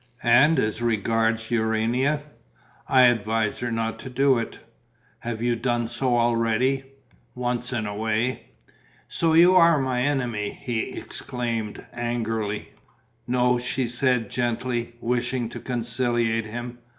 [0.23, 2.23] "And as regards Urania?"
[2.87, 4.57] "I advise her not to do it."
[5.19, 6.85] "Have you done so already?"
[7.35, 8.47] "Once in a way."
[9.07, 12.69] "So you are my enemy?" he exclaimed, angrily.
[13.27, 16.79] "No," she said, gently, wishing to conciliate him.